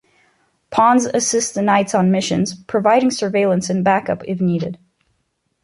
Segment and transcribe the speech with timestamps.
[0.71, 4.79] Pawns assist the Knights on missions, providing surveillance and backup if needed.